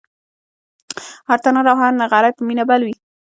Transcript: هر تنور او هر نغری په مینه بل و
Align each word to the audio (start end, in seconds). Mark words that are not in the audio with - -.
هر 1.29 1.39
تنور 1.43 1.65
او 1.71 1.77
هر 1.83 1.91
نغری 2.01 2.31
په 2.35 2.41
مینه 2.47 2.63
بل 2.69 2.81
و 2.83 2.89